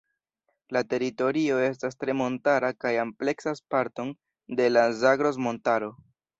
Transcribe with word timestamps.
La 0.77 0.81
teritorio 0.93 1.59
estas 1.65 1.99
tre 2.05 2.15
montara 2.23 2.73
kaj 2.85 2.95
ampleksas 3.03 3.63
parton 3.77 4.13
de 4.63 4.69
la 4.77 4.89
Zagros-Montaro. 5.07 5.97